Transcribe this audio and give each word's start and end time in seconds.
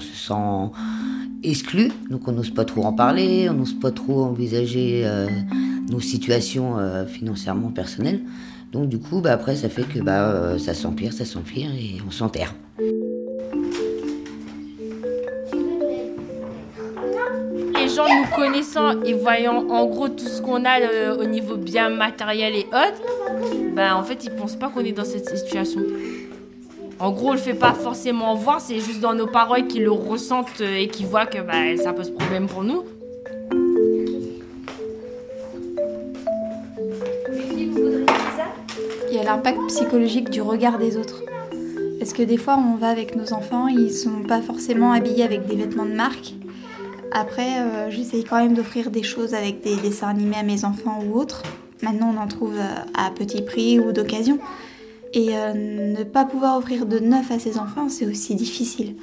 on 0.00 0.02
se 0.02 0.16
sent 0.16 0.72
exclu, 1.42 1.90
donc 2.10 2.26
on 2.26 2.32
n'ose 2.32 2.50
pas 2.50 2.64
trop 2.64 2.84
en 2.84 2.92
parler, 2.92 3.48
on 3.50 3.54
n'ose 3.54 3.78
pas 3.78 3.90
trop 3.90 4.24
envisager 4.24 5.02
euh, 5.04 5.26
nos 5.90 6.00
situations 6.00 6.78
euh, 6.78 7.04
financièrement 7.04 7.70
personnelles. 7.70 8.20
Donc 8.72 8.88
du 8.88 8.98
coup, 8.98 9.20
bah, 9.20 9.32
après, 9.32 9.56
ça 9.56 9.68
fait 9.68 9.82
que 9.82 9.98
bah, 9.98 10.30
euh, 10.30 10.58
ça 10.58 10.74
s'empire, 10.74 11.12
ça 11.12 11.24
s'empire 11.24 11.70
et 11.72 11.98
on 12.06 12.10
s'enterre. 12.10 12.54
Les 17.76 17.88
gens 17.88 18.06
nous 18.08 18.34
connaissant 18.34 19.02
et 19.02 19.14
voyant 19.14 19.68
en 19.68 19.86
gros 19.86 20.08
tout 20.08 20.26
ce 20.26 20.40
qu'on 20.40 20.64
a 20.64 21.14
au 21.18 21.24
niveau 21.24 21.56
bien 21.56 21.90
matériel 21.90 22.54
et 22.54 22.66
autres, 22.68 23.02
bah, 23.74 23.96
en 23.96 24.04
fait, 24.04 24.24
ils 24.24 24.30
pensent 24.30 24.56
pas 24.56 24.68
qu'on 24.68 24.80
est 24.80 24.92
dans 24.92 25.04
cette 25.04 25.28
situation. 25.28 25.80
En 27.00 27.12
gros, 27.12 27.28
on 27.28 27.32
le 27.32 27.38
fait 27.38 27.54
pas 27.54 27.72
forcément 27.72 28.34
voir, 28.34 28.60
c'est 28.60 28.78
juste 28.78 29.00
dans 29.00 29.14
nos 29.14 29.26
paroles 29.26 29.66
qu'ils 29.66 29.84
le 29.84 29.90
ressentent 29.90 30.60
et 30.60 30.86
qu'ils 30.88 31.06
voient 31.06 31.24
que 31.24 31.38
bah, 31.38 31.82
ça 31.82 31.94
pose 31.94 32.10
problème 32.10 32.46
pour 32.46 32.62
nous. 32.62 32.84
Il 39.08 39.14
y 39.14 39.18
a 39.18 39.24
l'impact 39.24 39.58
psychologique 39.68 40.28
du 40.28 40.42
regard 40.42 40.78
des 40.78 40.98
autres. 40.98 41.22
Parce 41.98 42.12
que 42.12 42.22
des 42.22 42.36
fois, 42.36 42.58
on 42.58 42.76
va 42.76 42.88
avec 42.88 43.16
nos 43.16 43.32
enfants, 43.32 43.66
ils 43.68 43.92
sont 43.92 44.22
pas 44.28 44.42
forcément 44.42 44.92
habillés 44.92 45.24
avec 45.24 45.46
des 45.46 45.56
vêtements 45.56 45.86
de 45.86 45.94
marque. 45.94 46.34
Après, 47.12 47.60
euh, 47.60 47.90
j'essaye 47.90 48.24
quand 48.24 48.36
même 48.36 48.52
d'offrir 48.52 48.90
des 48.90 49.02
choses 49.02 49.32
avec 49.32 49.62
des 49.62 49.76
dessins 49.76 50.08
animés 50.08 50.36
à 50.36 50.42
mes 50.42 50.66
enfants 50.66 51.02
ou 51.06 51.18
autres. 51.18 51.42
Maintenant, 51.82 52.14
on 52.14 52.20
en 52.20 52.28
trouve 52.28 52.56
euh, 52.56 52.82
à 52.94 53.10
petit 53.10 53.40
prix 53.40 53.80
ou 53.80 53.90
d'occasion. 53.92 54.38
Et 55.12 55.36
euh, 55.36 55.52
ne 55.54 56.04
pas 56.04 56.24
pouvoir 56.24 56.56
offrir 56.56 56.86
de 56.86 56.98
neuf 56.98 57.30
à 57.30 57.38
ses 57.38 57.58
enfants, 57.58 57.88
c'est 57.88 58.06
aussi 58.06 58.34
difficile. 58.36 58.94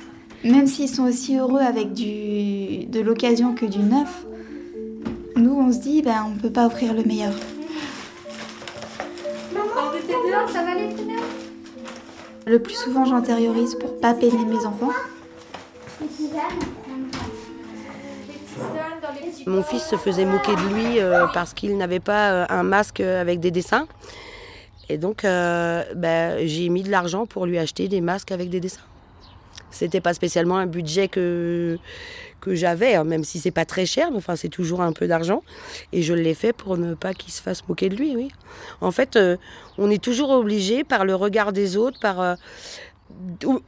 Même 0.44 0.68
s'ils 0.68 0.88
sont 0.88 1.04
aussi 1.04 1.38
heureux 1.38 1.60
avec 1.60 1.94
du, 1.94 2.86
de 2.86 3.02
l'occasion 3.02 3.54
que 3.54 3.66
du 3.66 3.80
neuf, 3.80 4.26
nous, 5.36 5.54
on 5.54 5.72
se 5.72 5.80
dit, 5.80 6.02
ben, 6.02 6.26
on 6.28 6.30
ne 6.36 6.40
peut 6.40 6.50
pas 6.50 6.66
offrir 6.66 6.94
le 6.94 7.04
meilleur. 7.04 7.34
Le 12.46 12.60
plus 12.60 12.76
souvent, 12.76 13.04
j'intériorise 13.04 13.76
pour 13.76 14.00
pas 14.00 14.14
peiner 14.14 14.46
mes 14.46 14.66
enfants. 14.66 14.92
Mon 19.46 19.64
fils 19.64 19.84
se 19.84 19.96
faisait 19.96 20.26
moquer 20.26 20.56
de 20.56 20.74
lui 20.74 21.00
euh, 21.00 21.26
parce 21.34 21.54
qu'il 21.54 21.78
n'avait 21.78 22.00
pas 22.00 22.32
euh, 22.32 22.46
un 22.50 22.64
masque 22.64 23.02
avec 23.02 23.40
des 23.40 23.52
dessins. 23.52 23.88
Et 24.90 24.98
donc, 24.98 25.26
euh, 25.26 25.84
ben, 25.96 26.48
j'ai 26.48 26.70
mis 26.70 26.84
de 26.84 26.90
l'argent 26.90 27.26
pour 27.26 27.46
lui 27.46 27.58
acheter 27.58 27.88
des 27.88 28.02
masques 28.02 28.32
avec 28.32 28.50
des 28.50 28.60
dessins. 28.60 28.82
C'était 29.70 30.02
pas 30.02 30.14
spécialement 30.14 30.58
un 30.58 30.66
budget 30.66 31.08
que, 31.08 31.78
que 32.40 32.56
j'avais, 32.56 32.96
hein, 32.96 33.04
même 33.04 33.24
si 33.24 33.40
c'est 33.40 33.52
pas 33.52 33.66
très 33.66 33.86
cher, 33.86 34.12
mais 34.12 34.18
enfin, 34.18 34.36
c'est 34.36 34.50
toujours 34.50 34.82
un 34.82 34.94
peu 34.94 35.08
d'argent. 35.08 35.44
Et 35.92 36.02
je 36.02 36.14
l'ai 36.14 36.34
fait 36.34 36.54
pour 36.54 36.78
ne 36.78 36.94
pas 36.94 37.14
qu'il 37.14 37.34
se 37.34 37.42
fasse 37.42 37.68
moquer 37.68 37.90
de 37.90 37.96
lui, 37.96 38.16
oui. 38.16 38.30
En 38.80 38.92
fait, 38.92 39.18
euh, 39.18 39.36
on 39.78 39.90
est 39.90 40.02
toujours 40.02 40.30
obligé 40.30 40.84
par 40.84 41.04
le 41.04 41.16
regard 41.16 41.52
des 41.52 41.76
autres, 41.76 42.00
par 42.00 42.22
euh, 42.22 42.36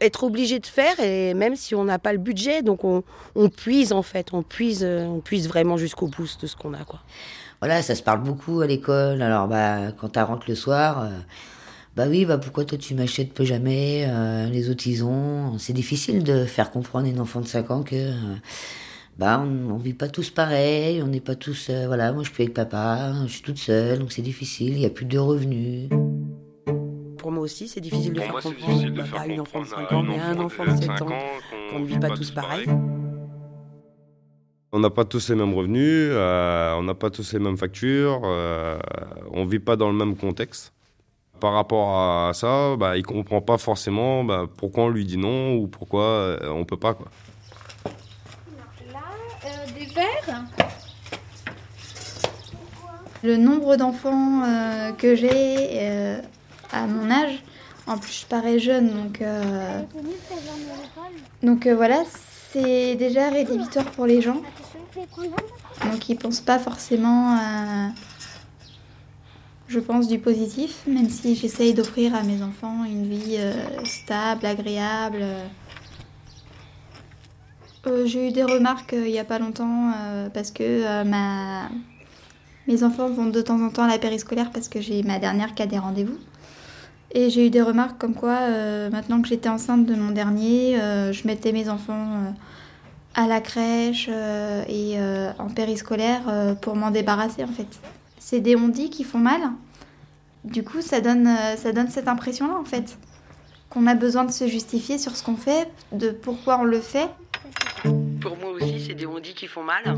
être 0.01 0.23
obligé 0.23 0.59
de 0.59 0.65
faire, 0.65 0.99
et 0.99 1.33
même 1.33 1.55
si 1.55 1.75
on 1.75 1.83
n'a 1.83 1.99
pas 1.99 2.11
le 2.11 2.19
budget, 2.19 2.61
donc 2.61 2.83
on, 2.83 3.03
on 3.35 3.49
puise 3.49 3.93
en 3.93 4.01
fait, 4.01 4.33
on 4.33 4.43
puise, 4.43 4.83
euh, 4.83 5.05
on 5.05 5.19
puise 5.19 5.47
vraiment 5.47 5.77
jusqu'au 5.77 6.07
bout 6.07 6.29
de 6.41 6.47
ce 6.47 6.55
qu'on 6.55 6.73
a, 6.73 6.83
quoi. 6.83 6.99
Voilà, 7.61 7.81
ça 7.81 7.95
se 7.95 8.03
parle 8.03 8.23
beaucoup 8.23 8.61
à 8.61 8.67
l'école. 8.67 9.21
Alors, 9.21 9.47
bah, 9.47 9.91
quand 9.91 10.09
tu 10.09 10.19
rentres 10.19 10.45
le 10.47 10.55
soir, 10.55 11.03
euh, 11.03 11.09
bah 11.95 12.05
oui, 12.07 12.23
bah 12.23 12.37
pourquoi 12.37 12.63
toi 12.63 12.77
tu 12.77 12.95
m'achètes 12.95 13.33
peu 13.33 13.43
jamais 13.43 14.05
euh, 14.07 14.49
Les 14.49 14.69
autres 14.69 14.87
ils 14.87 15.03
ont. 15.03 15.57
C'est 15.57 15.73
difficile 15.73 16.23
de 16.23 16.45
faire 16.45 16.71
comprendre 16.71 17.07
à 17.07 17.09
une 17.09 17.19
enfant 17.19 17.41
de 17.41 17.47
5 17.47 17.71
ans 17.71 17.83
que 17.83 18.13
bah 19.17 19.43
on, 19.43 19.73
on 19.73 19.77
vit 19.77 19.93
pas 19.93 20.07
tous 20.07 20.29
pareil, 20.29 21.01
on 21.03 21.07
n'est 21.07 21.19
pas 21.19 21.35
tous. 21.35 21.69
voilà, 21.69 22.13
moi 22.13 22.23
je 22.23 22.31
suis 22.31 22.43
avec 22.43 22.53
papa, 22.53 23.11
je 23.25 23.33
suis 23.33 23.41
toute 23.41 23.57
seule, 23.57 23.99
donc 23.99 24.13
c'est 24.13 24.21
difficile. 24.21 24.73
Il 24.73 24.79
y 24.79 24.85
a 24.85 24.89
plus 24.89 25.05
de 25.05 25.17
revenus. 25.17 25.89
Pour 27.19 27.31
moi 27.31 27.43
aussi, 27.43 27.67
c'est 27.67 27.81
difficile 27.81 28.13
de 28.13 28.19
Pour 28.19 28.23
faire 28.23 28.31
moi, 28.33 28.41
comprendre, 28.41 28.67
difficile 28.67 28.93
de 28.93 29.03
faire 29.03 29.19
pas 29.19 29.27
une 29.27 29.39
enfant 29.41 29.59
de 29.59 29.65
comprendre 29.65 29.87
5 29.89 29.91
à 29.91 29.95
ans, 29.95 30.03
mais 30.03 30.19
à 30.19 30.25
un 30.27 30.39
enfant 30.39 30.65
de 30.65 30.71
de 30.71 30.75
7 30.77 30.85
5 30.85 31.01
ans, 31.01 31.19
qu'on 31.69 31.79
ne 31.79 31.85
vit 31.85 31.99
pas 31.99 32.09
tous 32.09 32.31
pareil. 32.31 32.65
On 34.71 34.79
n'a 34.79 34.89
pas 34.89 35.03
tous 35.03 35.29
les 35.29 35.35
mêmes 35.35 35.53
revenus, 35.53 36.09
euh, 36.11 36.75
on 36.75 36.83
n'a 36.83 36.93
pas 36.93 37.09
tous 37.09 37.33
les 37.33 37.39
mêmes 37.39 37.57
factures, 37.57 38.21
euh, 38.23 38.79
on 39.31 39.45
vit 39.45 39.59
pas 39.59 39.75
dans 39.75 39.89
le 39.89 39.97
même 39.97 40.15
contexte. 40.15 40.73
Par 41.39 41.53
rapport 41.53 41.97
à 41.97 42.33
ça, 42.33 42.75
bah, 42.75 42.97
il 42.97 43.03
comprend 43.03 43.41
pas 43.41 43.57
forcément 43.57 44.23
bah, 44.23 44.45
pourquoi 44.57 44.85
on 44.85 44.89
lui 44.89 45.05
dit 45.05 45.17
non 45.17 45.55
ou 45.55 45.67
pourquoi 45.67 46.03
euh, 46.03 46.49
on 46.49 46.65
peut 46.65 46.77
pas. 46.77 46.93
Quoi. 46.93 47.07
des 49.77 49.85
verres 49.85 50.43
Le 53.23 53.37
nombre 53.37 53.77
d'enfants 53.77 54.43
euh, 54.43 54.91
que 54.91 55.15
j'ai 55.15 55.79
euh, 55.81 56.21
à 56.71 56.85
mon 56.85 57.09
âge, 57.09 57.43
en 57.87 57.97
plus 57.97 58.21
je 58.21 58.25
parais 58.25 58.59
jeune, 58.59 58.89
donc, 58.89 59.21
euh, 59.21 59.81
donc 61.41 61.65
euh, 61.65 61.75
voilà, 61.75 62.03
c'est 62.51 62.95
déjà 62.95 63.29
rédhibitoire 63.29 63.85
pour 63.85 64.05
les 64.05 64.21
gens. 64.21 64.41
Donc 65.91 66.09
ils 66.09 66.15
pensent 66.15 66.41
pas 66.41 66.59
forcément, 66.59 67.35
à, 67.35 67.89
je 69.67 69.79
pense, 69.79 70.07
du 70.07 70.19
positif, 70.19 70.83
même 70.87 71.09
si 71.09 71.35
j'essaye 71.35 71.73
d'offrir 71.73 72.13
à 72.15 72.23
mes 72.23 72.43
enfants 72.43 72.83
une 72.85 73.07
vie 73.07 73.37
euh, 73.37 73.53
stable, 73.85 74.45
agréable. 74.45 75.23
J'ai 78.05 78.27
eu 78.27 78.31
des 78.31 78.43
remarques 78.43 78.93
il 78.93 79.11
n'y 79.11 79.19
a 79.19 79.23
pas 79.23 79.39
longtemps 79.39 79.91
parce 80.33 80.51
que 80.51 81.03
ma... 81.05 81.69
mes 82.67 82.83
enfants 82.83 83.09
vont 83.09 83.27
de 83.27 83.41
temps 83.41 83.59
en 83.59 83.69
temps 83.69 83.83
à 83.83 83.87
la 83.87 83.97
périscolaire 83.97 84.51
parce 84.51 84.67
que 84.69 84.79
j'ai 84.79 85.01
ma 85.01 85.17
dernière 85.17 85.55
qui 85.55 85.63
a 85.63 85.65
des 85.65 85.79
rendez-vous. 85.79 86.17
Et 87.11 87.29
j'ai 87.29 87.47
eu 87.47 87.49
des 87.49 87.61
remarques 87.61 87.97
comme 87.97 88.13
quoi, 88.13 88.37
euh, 88.41 88.89
maintenant 88.91 89.21
que 89.21 89.27
j'étais 89.27 89.49
enceinte 89.49 89.85
de 89.85 89.95
mon 89.95 90.11
dernier, 90.11 90.79
euh, 90.79 91.11
je 91.11 91.25
mettais 91.25 91.51
mes 91.51 91.67
enfants 91.67 92.05
euh, 92.13 92.31
à 93.15 93.27
la 93.27 93.41
crèche 93.41 94.07
euh, 94.11 94.63
et 94.67 94.99
euh, 94.99 95.31
en 95.39 95.47
périscolaire 95.47 96.21
euh, 96.27 96.53
pour 96.53 96.75
m'en 96.75 96.91
débarrasser 96.91 97.43
en 97.43 97.47
fait. 97.47 97.79
C'est 98.19 98.41
des 98.41 98.55
on-dit 98.55 98.91
qui 98.91 99.03
font 99.03 99.17
mal. 99.17 99.41
Du 100.43 100.63
coup, 100.63 100.81
ça 100.81 101.01
donne, 101.01 101.27
euh, 101.27 101.55
ça 101.55 101.71
donne 101.71 101.89
cette 101.89 102.07
impression-là 102.07 102.55
en 102.55 102.63
fait. 102.63 102.97
Qu'on 103.71 103.87
a 103.87 103.95
besoin 103.95 104.23
de 104.23 104.31
se 104.31 104.47
justifier 104.47 104.97
sur 104.99 105.15
ce 105.15 105.23
qu'on 105.23 105.35
fait, 105.35 105.67
de 105.91 106.11
pourquoi 106.11 106.59
on 106.59 106.63
le 106.63 106.79
fait. 106.79 107.09
Pour 108.21 108.37
moi 108.37 108.51
aussi, 108.51 108.85
c'est 108.85 108.93
des 108.93 109.05
on-dit 109.07 109.33
qui 109.33 109.47
font 109.47 109.63
mal. 109.63 109.97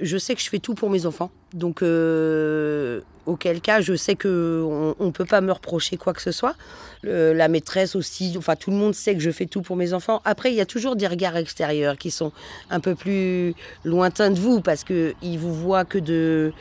Je 0.00 0.18
sais 0.18 0.34
que 0.34 0.40
je 0.40 0.48
fais 0.48 0.58
tout 0.58 0.74
pour 0.74 0.90
mes 0.90 1.06
enfants. 1.06 1.30
Donc, 1.52 1.82
euh, 1.82 3.00
auquel 3.26 3.60
cas, 3.60 3.80
je 3.80 3.94
sais 3.94 4.14
qu'on 4.14 4.94
ne 4.98 5.10
peut 5.10 5.24
pas 5.24 5.40
me 5.40 5.52
reprocher 5.52 5.96
quoi 5.96 6.12
que 6.12 6.22
ce 6.22 6.32
soit. 6.32 6.54
La 7.02 7.48
maîtresse 7.48 7.96
aussi, 7.96 8.34
enfin, 8.38 8.56
tout 8.56 8.70
le 8.70 8.76
monde 8.76 8.94
sait 8.94 9.14
que 9.14 9.20
je 9.20 9.30
fais 9.30 9.46
tout 9.46 9.60
pour 9.60 9.76
mes 9.76 9.92
enfants. 9.92 10.22
Après, 10.24 10.50
il 10.50 10.54
y 10.54 10.60
a 10.60 10.66
toujours 10.66 10.96
des 10.96 11.06
regards 11.06 11.36
extérieurs 11.36 11.98
qui 11.98 12.10
sont 12.10 12.32
un 12.70 12.80
peu 12.80 12.94
plus 12.94 13.54
lointains 13.84 14.30
de 14.30 14.38
vous 14.40 14.60
parce 14.60 14.84
qu'ils 14.84 15.38
vous 15.38 15.54
voient 15.54 15.84
que 15.84 15.98
de. 15.98 16.52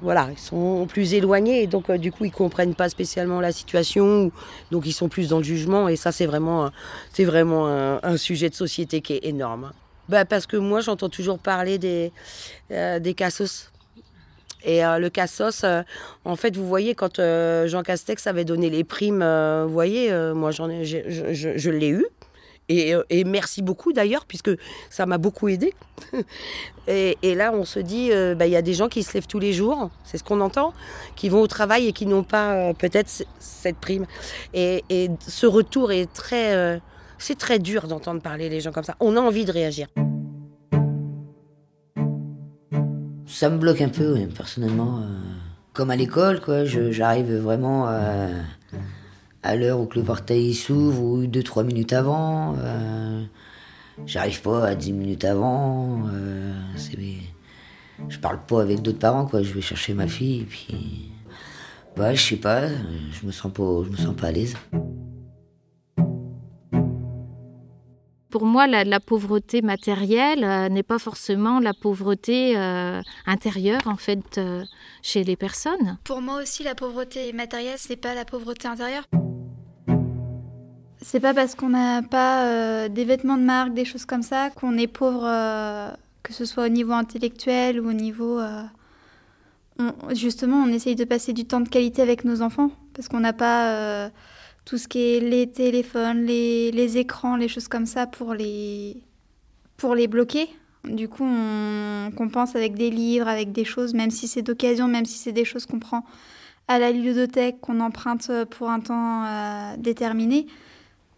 Voilà, 0.00 0.28
ils 0.32 0.38
sont 0.38 0.86
plus 0.86 1.14
éloignés. 1.14 1.62
Et 1.62 1.66
donc, 1.66 1.88
euh, 1.88 1.98
du 1.98 2.10
coup, 2.10 2.24
ils 2.24 2.32
comprennent 2.32 2.74
pas 2.74 2.88
spécialement 2.88 3.40
la 3.40 3.52
situation. 3.52 4.32
Donc, 4.70 4.86
ils 4.86 4.92
sont 4.92 5.08
plus 5.08 5.28
dans 5.28 5.38
le 5.38 5.44
jugement. 5.44 5.88
Et 5.88 5.96
ça, 5.96 6.10
c'est 6.10 6.26
vraiment, 6.26 6.70
c'est 7.12 7.24
vraiment 7.24 7.66
un 7.66 8.16
sujet 8.16 8.48
de 8.48 8.54
société 8.54 9.00
qui 9.00 9.12
est 9.12 9.26
énorme. 9.26 9.72
Bah, 10.08 10.24
parce 10.24 10.46
que 10.46 10.56
moi, 10.56 10.80
j'entends 10.80 11.08
toujours 11.08 11.38
parler 11.38 11.78
des, 11.78 12.12
euh, 12.70 12.98
des 12.98 13.14
cassos. 13.14 13.71
Et 14.64 14.84
euh, 14.84 14.98
le 14.98 15.10
cassos, 15.10 15.64
euh, 15.64 15.82
en 16.24 16.36
fait, 16.36 16.56
vous 16.56 16.66
voyez, 16.66 16.94
quand 16.94 17.18
euh, 17.18 17.66
Jean 17.66 17.82
Castex 17.82 18.26
avait 18.26 18.44
donné 18.44 18.70
les 18.70 18.84
primes, 18.84 19.24
vous 19.64 19.72
voyez, 19.72 20.12
moi, 20.34 20.50
j'en 20.50 20.68
ai, 20.68 20.84
je, 20.84 21.70
l'ai 21.70 21.88
eu. 21.88 22.06
Et, 22.68 23.24
merci 23.24 23.60
beaucoup 23.60 23.92
d'ailleurs, 23.92 24.24
puisque 24.24 24.50
ça 24.88 25.04
m'a 25.04 25.18
beaucoup 25.18 25.48
aidé. 25.48 25.74
et, 26.86 27.34
là, 27.34 27.52
on 27.52 27.64
se 27.64 27.80
dit, 27.80 28.10
bah, 28.36 28.46
il 28.46 28.52
y 28.52 28.56
a 28.56 28.62
des 28.62 28.74
gens 28.74 28.88
qui 28.88 29.02
se 29.02 29.14
lèvent 29.14 29.26
tous 29.26 29.40
les 29.40 29.52
jours, 29.52 29.90
c'est 30.04 30.18
ce 30.18 30.24
qu'on 30.24 30.40
entend, 30.40 30.72
qui 31.16 31.28
vont 31.28 31.40
au 31.40 31.46
travail 31.46 31.88
et 31.88 31.92
qui 31.92 32.06
n'ont 32.06 32.24
pas 32.24 32.72
peut-être 32.74 33.24
cette 33.38 33.76
prime. 33.76 34.06
Et, 34.54 34.84
et 34.88 35.10
ce 35.26 35.46
retour 35.46 35.92
est 35.92 36.12
très. 36.12 36.80
c'est 37.18 37.38
très 37.38 37.58
dur 37.58 37.88
d'entendre 37.88 38.22
parler 38.22 38.48
les 38.48 38.60
gens 38.60 38.72
comme 38.72 38.84
ça. 38.84 38.96
On 39.00 39.16
a 39.16 39.20
envie 39.20 39.44
de 39.44 39.52
réagir. 39.52 39.88
Ça 43.42 43.50
me 43.50 43.58
bloque 43.58 43.80
un 43.80 43.88
peu, 43.88 44.14
personnellement. 44.36 44.98
euh, 45.00 45.02
comme 45.72 45.90
à 45.90 45.96
l'école, 45.96 46.40
quoi. 46.40 46.64
J'arrive 46.64 47.34
vraiment 47.38 47.88
euh, 47.88 48.28
à 49.42 49.56
l'heure 49.56 49.80
où 49.80 49.86
que 49.86 49.98
le 49.98 50.04
portail 50.04 50.54
s'ouvre 50.54 51.02
ou 51.02 51.24
2-3 51.24 51.64
minutes 51.64 51.92
avant. 51.92 52.54
euh, 52.60 53.24
J'arrive 54.06 54.42
pas 54.42 54.64
à 54.64 54.76
10 54.76 54.92
minutes 54.92 55.24
avant. 55.24 56.04
je 58.08 58.18
parle 58.20 58.38
pas 58.46 58.62
avec 58.62 58.80
d'autres 58.80 59.00
parents, 59.00 59.26
quoi. 59.26 59.42
Je 59.42 59.52
vais 59.52 59.60
chercher 59.60 59.92
ma 59.92 60.06
fille 60.06 60.42
et 60.42 60.44
puis. 60.44 61.10
Bah, 61.96 62.14
je 62.14 62.22
sais 62.22 62.36
pas, 62.36 62.68
je 62.68 63.26
me 63.26 63.32
sens 63.32 63.52
pas, 63.52 63.82
je 63.84 63.90
me 63.90 63.96
sens 63.96 64.14
pas 64.14 64.28
à 64.28 64.30
l'aise. 64.30 64.54
Pour 68.32 68.46
moi, 68.46 68.66
la, 68.66 68.98
pauvreté 68.98 69.60
matérielle 69.60 70.42
euh, 70.42 70.70
n'est 70.70 70.82
pas 70.82 70.98
forcément 70.98 71.60
la 71.60 71.74
pauvreté 71.74 72.56
euh, 72.56 73.02
intérieure, 73.26 73.82
en 73.84 73.96
fait, 73.96 74.38
euh, 74.38 74.64
chez 75.02 75.22
les 75.22 75.36
personnes. 75.36 75.98
Pour 76.04 76.22
moi 76.22 76.40
aussi, 76.40 76.64
la 76.64 76.74
pauvreté 76.74 77.30
matérielle, 77.34 77.76
c'est 77.76 77.96
pas 77.96 78.14
la 78.14 78.24
pauvreté 78.24 78.68
intérieure. 78.68 79.04
C'est 81.02 81.20
pas 81.20 81.34
parce 81.34 81.54
qu'on 81.54 81.68
n'a 81.68 82.00
pas 82.00 82.88
des 82.88 83.04
vêtements 83.04 83.36
de 83.36 83.42
marque, 83.42 83.74
des 83.74 83.84
choses 83.84 84.06
comme 84.06 84.22
ça, 84.22 84.48
qu'on 84.48 84.78
est 84.78 84.86
pauvre, 84.86 85.28
que 86.22 86.32
ce 86.32 86.46
soit 86.46 86.64
au 86.64 86.70
niveau 86.70 86.92
intellectuel 86.92 87.80
ou 87.80 87.90
au 87.90 87.92
niveau. 87.92 88.40
justement, 90.12 90.56
on 90.56 90.68
essaye 90.68 90.94
de 90.94 91.04
passer 91.04 91.34
du 91.34 91.44
temps 91.44 91.60
de 91.60 91.68
qualité 91.68 92.00
avec 92.00 92.24
nos 92.24 92.40
enfants, 92.40 92.70
parce 92.94 93.08
qu'on 93.08 93.20
n'a 93.20 93.34
pas 93.34 94.10
tout 94.64 94.78
ce 94.78 94.88
qui 94.88 95.16
est 95.16 95.20
les 95.20 95.50
téléphones, 95.50 96.24
les, 96.24 96.98
écrans, 96.98 97.36
les 97.36 97.48
choses 97.48 97.68
comme 97.68 97.86
ça 97.86 98.06
pour 98.06 98.34
les, 98.34 98.96
pour 99.76 99.94
les 99.94 100.06
bloquer. 100.06 100.48
Du 100.84 101.08
coup, 101.08 101.24
on 101.24 102.10
compense 102.16 102.56
avec 102.56 102.74
des 102.74 102.90
livres, 102.90 103.28
avec 103.28 103.52
des 103.52 103.64
choses, 103.64 103.94
même 103.94 104.10
si 104.10 104.26
c'est 104.26 104.42
d'occasion, 104.42 104.88
même 104.88 105.04
si 105.04 105.18
c'est 105.18 105.32
des 105.32 105.44
choses 105.44 105.66
qu'on 105.66 105.78
prend 105.78 106.04
à 106.68 106.78
la 106.78 106.92
bibliothèque, 106.92 107.60
qu'on 107.60 107.80
emprunte 107.80 108.30
pour 108.50 108.70
un 108.70 108.80
temps 108.80 109.24
euh, 109.24 109.76
déterminé. 109.78 110.46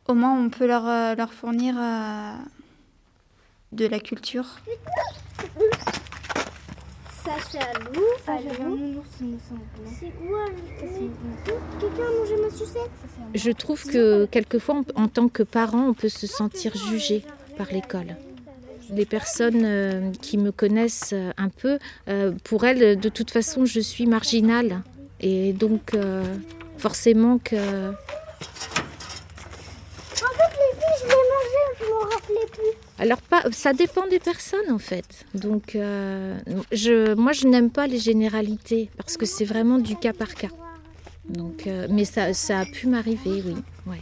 Au 0.06 0.14
moins, 0.14 0.38
on 0.38 0.50
peut 0.50 0.66
leur, 0.66 0.86
euh, 0.86 1.14
leur 1.14 1.32
fournir 1.32 1.76
euh, 1.78 2.34
de 3.72 3.86
la 3.86 4.00
culture. 4.00 4.46
C'est 10.00 10.12
Je 13.34 13.50
trouve 13.50 13.84
que 13.84 14.26
quelquefois, 14.26 14.82
en 14.94 15.08
tant 15.08 15.28
que 15.28 15.42
parent, 15.42 15.88
on 15.88 15.94
peut 15.94 16.08
se 16.08 16.26
sentir 16.26 16.76
jugé 16.76 17.22
par 17.56 17.68
l'école. 17.72 18.16
Les 18.90 19.06
personnes 19.06 19.64
euh, 19.64 20.10
qui 20.20 20.36
me 20.36 20.52
connaissent 20.52 21.14
euh, 21.14 21.32
un 21.38 21.48
peu, 21.48 21.78
euh, 22.08 22.32
pour 22.44 22.64
elles, 22.64 22.98
de 22.98 23.08
toute 23.08 23.30
façon, 23.30 23.64
je 23.64 23.80
suis 23.80 24.06
marginale. 24.06 24.82
Et 25.20 25.52
donc, 25.54 25.96
forcément 26.76 27.38
que 27.38 27.56
Alors, 32.98 33.20
pas, 33.22 33.42
ça 33.50 33.72
dépend 33.72 34.06
des 34.06 34.20
personnes 34.20 34.70
en 34.70 34.78
fait. 34.78 35.26
Donc, 35.34 35.74
euh, 35.74 36.38
moi, 37.16 37.32
je 37.32 37.46
n'aime 37.46 37.70
pas 37.70 37.86
les 37.86 37.98
généralités 37.98 38.90
parce 38.96 39.16
que 39.16 39.26
c'est 39.26 39.44
vraiment 39.44 39.78
du 39.78 39.96
cas 39.96 40.12
par 40.12 40.34
cas. 40.34 40.48
Donc, 41.28 41.66
euh, 41.66 41.86
mais 41.90 42.04
ça, 42.04 42.34
ça 42.34 42.60
a 42.60 42.66
pu 42.66 42.86
m'arriver, 42.86 43.42
oui. 43.46 43.96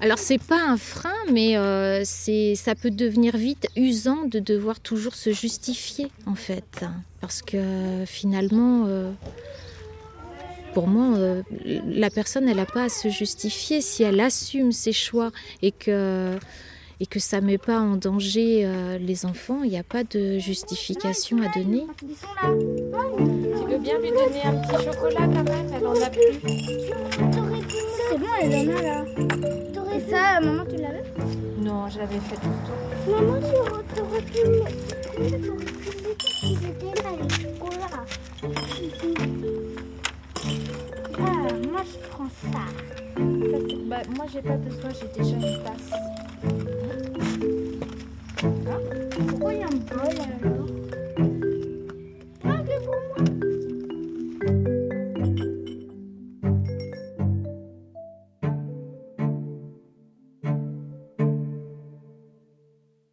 Alors, 0.00 0.18
c'est 0.18 0.40
pas 0.40 0.60
un 0.62 0.76
frein, 0.76 1.14
mais 1.30 1.56
euh, 1.56 2.04
ça 2.04 2.74
peut 2.74 2.90
devenir 2.90 3.36
vite 3.36 3.66
usant 3.76 4.24
de 4.24 4.38
devoir 4.38 4.80
toujours 4.80 5.14
se 5.14 5.32
justifier 5.32 6.10
en 6.26 6.34
fait. 6.34 6.84
Parce 7.20 7.42
que 7.42 8.04
finalement 8.06 8.86
pour 10.74 10.88
moi, 10.88 11.18
la 11.64 12.10
personne, 12.10 12.48
elle 12.48 12.56
n'a 12.56 12.66
pas 12.66 12.84
à 12.84 12.88
se 12.88 13.08
justifier 13.08 13.80
si 13.80 14.02
elle 14.02 14.20
assume 14.20 14.72
ses 14.72 14.92
choix 14.92 15.30
et 15.60 15.70
que 15.70 16.38
et 17.02 17.06
que 17.06 17.18
ça 17.18 17.40
ne 17.40 17.46
met 17.46 17.58
pas 17.58 17.80
en 17.80 17.96
danger 17.96 18.62
euh, 18.64 18.96
les 18.96 19.26
enfants, 19.26 19.64
il 19.64 19.70
n'y 19.70 19.78
a 19.78 19.82
pas 19.82 20.04
de 20.04 20.38
justification 20.38 21.38
à 21.42 21.48
donner. 21.48 21.84
Tu 21.98 22.06
veux 23.68 23.78
bien 23.78 23.98
lui 23.98 24.10
donner 24.10 24.42
un 24.44 24.54
petit 24.54 24.84
chocolat 24.84 25.26
quand 25.26 25.42
même 25.42 25.66
Elle 25.76 25.84
en 25.84 26.00
a 26.00 26.08
plus. 26.10 26.38
C'est 28.08 28.18
bon, 28.18 28.26
elle 28.40 28.54
en 28.54 28.76
a 28.76 28.82
là. 28.82 29.04
T'aurais 29.74 30.00
ça, 30.08 30.38
maman, 30.40 30.64
tu 30.64 30.76
l'avais 30.76 31.02
Non, 31.58 31.88
je 31.88 31.98
l'avais 31.98 32.20
fait 32.20 32.36
tout 32.36 32.46
le 32.46 32.58
temps. 32.68 33.20
Maman, 33.20 33.40
tu 33.92 34.00
aurais 34.00 34.22
pu 34.22 34.48
mettre. 34.48 34.70
Ils 36.44 36.60
là, 37.02 37.10
les 37.20 37.28
chocolats. 37.34 38.06
Ah, 41.18 41.52
moi 41.68 41.82
je 41.84 41.98
prends 42.10 42.30
ça. 42.52 42.52
ça 42.52 42.62
bah, 43.86 44.02
moi 44.16 44.26
j'ai 44.32 44.42
pas 44.42 44.56
besoin, 44.56 44.90
j'ai 44.90 45.20
déjà 45.20 45.34
une 45.34 45.64
tasse. 45.64 46.11
Pourquoi 49.32 49.54
il 49.54 49.60
y 49.60 49.62
a 49.62 49.66
un 49.66 49.70
bol 49.70 50.51